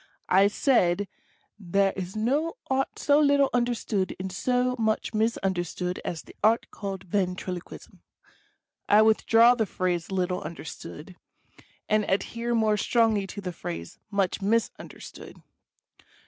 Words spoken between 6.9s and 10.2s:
Ventriloquism." I withdraw the phrase